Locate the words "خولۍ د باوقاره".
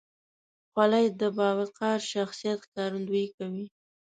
0.71-2.05